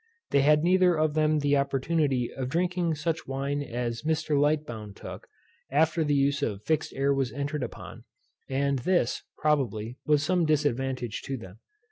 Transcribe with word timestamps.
They 0.31 0.41
had 0.41 0.63
neither 0.63 0.95
of 0.97 1.13
them 1.13 1.37
the 1.41 1.55
opportunity 1.57 2.33
of 2.33 2.49
drinking 2.49 2.95
such 2.95 3.27
wine 3.27 3.61
as 3.61 4.01
Mr. 4.01 4.35
Lightbowne 4.35 4.95
took, 4.95 5.27
after 5.69 6.03
the 6.03 6.15
use 6.15 6.41
of 6.41 6.63
fixed 6.63 6.91
air 6.95 7.13
was 7.13 7.31
entered 7.31 7.61
upon; 7.61 8.05
and 8.49 8.79
this, 8.79 9.21
probably, 9.37 9.99
was 10.07 10.23
some 10.23 10.47
disadvantage 10.47 11.21
to 11.25 11.37
them. 11.37 11.59